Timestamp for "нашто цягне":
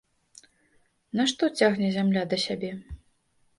1.19-1.87